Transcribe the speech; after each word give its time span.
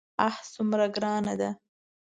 آه 0.25 0.37
څومره 0.53 0.85
ګرانه 0.95 1.33
ده. 1.39 1.49